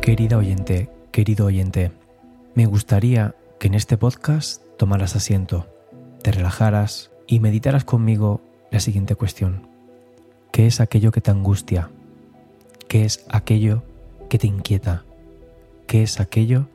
Querida 0.00 0.38
oyente, 0.38 0.90
querido 1.12 1.46
oyente, 1.46 1.92
me 2.54 2.66
gustaría 2.66 3.34
que 3.58 3.68
en 3.68 3.74
este 3.74 3.96
podcast 3.96 4.62
tomaras 4.76 5.14
asiento, 5.14 5.66
te 6.22 6.32
relajaras 6.32 7.10
y 7.26 7.38
meditaras 7.38 7.84
conmigo 7.84 8.40
la 8.70 8.80
siguiente 8.80 9.14
cuestión. 9.14 9.68
¿Qué 10.52 10.66
es 10.66 10.80
aquello 10.80 11.12
que 11.12 11.20
te 11.20 11.30
angustia? 11.30 11.90
¿Qué 12.88 13.04
es 13.04 13.24
aquello 13.28 13.84
que 14.28 14.38
te 14.38 14.46
inquieta? 14.46 15.04
¿Qué 15.86 16.02
es 16.02 16.18
aquello 16.18 16.66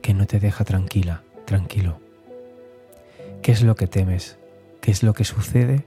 que 0.00 0.14
no 0.14 0.26
te 0.26 0.40
deja 0.40 0.64
tranquila, 0.64 1.22
tranquilo? 1.44 2.00
¿Qué 3.42 3.52
es 3.52 3.62
lo 3.62 3.74
que 3.74 3.86
temes? 3.86 4.38
¿Qué 4.80 4.90
es 4.90 5.02
lo 5.02 5.12
que 5.12 5.24
sucede 5.24 5.84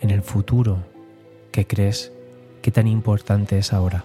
en 0.00 0.10
el 0.10 0.22
futuro 0.22 0.84
que 1.52 1.66
crees 1.66 2.12
que 2.68 2.72
tan 2.72 2.86
importante 2.86 3.56
es 3.56 3.72
ahora? 3.72 4.04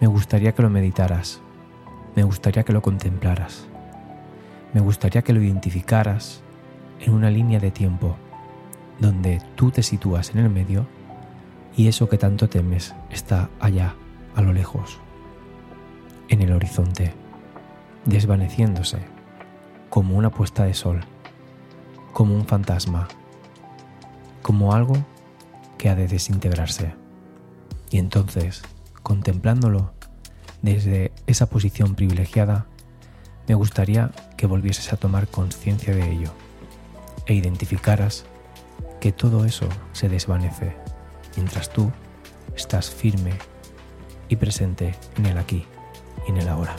Me 0.00 0.08
gustaría 0.08 0.52
que 0.52 0.62
lo 0.62 0.68
meditaras, 0.68 1.40
me 2.16 2.24
gustaría 2.24 2.64
que 2.64 2.72
lo 2.72 2.82
contemplaras, 2.82 3.68
me 4.72 4.80
gustaría 4.80 5.22
que 5.22 5.32
lo 5.32 5.40
identificaras 5.40 6.42
en 6.98 7.14
una 7.14 7.30
línea 7.30 7.60
de 7.60 7.70
tiempo 7.70 8.16
donde 8.98 9.40
tú 9.54 9.70
te 9.70 9.84
sitúas 9.84 10.30
en 10.30 10.38
el 10.38 10.50
medio 10.50 10.88
y 11.76 11.86
eso 11.86 12.08
que 12.08 12.18
tanto 12.18 12.48
temes 12.48 12.96
está 13.10 13.48
allá, 13.60 13.94
a 14.34 14.42
lo 14.42 14.52
lejos, 14.52 14.98
en 16.28 16.42
el 16.42 16.50
horizonte, 16.50 17.14
desvaneciéndose 18.06 18.98
como 19.88 20.18
una 20.18 20.32
puesta 20.32 20.64
de 20.64 20.74
sol, 20.74 21.02
como 22.12 22.34
un 22.34 22.44
fantasma, 22.44 23.06
como 24.42 24.72
algo 24.74 24.96
que 25.78 25.88
ha 25.88 25.94
de 25.94 26.08
desintegrarse. 26.08 27.03
Y 27.90 27.98
entonces, 27.98 28.62
contemplándolo 29.02 29.92
desde 30.62 31.12
esa 31.26 31.46
posición 31.46 31.94
privilegiada, 31.94 32.66
me 33.46 33.54
gustaría 33.54 34.10
que 34.36 34.46
volvieses 34.46 34.92
a 34.92 34.96
tomar 34.96 35.28
conciencia 35.28 35.94
de 35.94 36.10
ello 36.10 36.32
e 37.26 37.34
identificaras 37.34 38.24
que 39.00 39.12
todo 39.12 39.44
eso 39.44 39.68
se 39.92 40.08
desvanece 40.08 40.74
mientras 41.36 41.70
tú 41.70 41.92
estás 42.56 42.90
firme 42.90 43.32
y 44.28 44.36
presente 44.36 44.94
en 45.16 45.26
el 45.26 45.38
aquí 45.38 45.66
y 46.26 46.30
en 46.30 46.38
el 46.38 46.48
ahora. 46.48 46.74